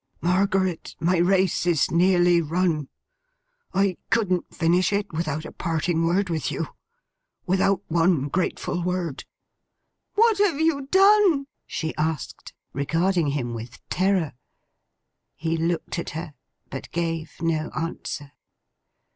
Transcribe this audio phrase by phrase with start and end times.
[0.19, 2.87] 'Margaret, my race is nearly run.
[3.71, 6.69] I couldn't finish it, without a parting word with you.
[7.45, 9.25] Without one grateful word.'
[10.15, 14.33] 'What have you done?' she asked: regarding him with terror.
[15.35, 16.33] He looked at her,
[16.71, 18.31] but gave no answer.